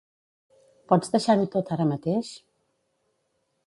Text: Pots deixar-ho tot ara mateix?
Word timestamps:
Pots 0.93 1.13
deixar-ho 1.17 1.47
tot 1.59 1.71
ara 1.79 1.89
mateix? 1.93 2.35